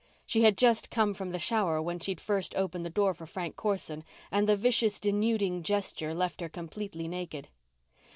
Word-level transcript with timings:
She 0.25 0.41
had 0.41 0.57
just 0.57 0.89
come 0.89 1.13
from 1.13 1.29
the 1.29 1.37
shower 1.37 1.79
when 1.79 1.99
she'd 1.99 2.19
first 2.19 2.55
opened 2.55 2.83
the 2.83 2.89
door 2.89 3.13
for 3.13 3.27
Frank 3.27 3.55
Corson, 3.55 4.03
and 4.31 4.49
the 4.49 4.55
vicious 4.55 4.99
denuding 4.99 5.61
gesture 5.61 6.15
left 6.15 6.41
her 6.41 6.49
completely 6.49 7.07
naked. 7.07 7.49